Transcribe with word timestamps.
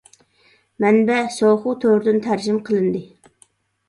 مەنبە: 0.85 1.17
سوخۇ 1.35 1.73
تورىدىن 1.83 2.17
تەرجىمە 2.29 2.63
قىلىندى. 2.71 3.03